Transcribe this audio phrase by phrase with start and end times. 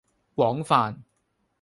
[0.35, 1.03] 廣泛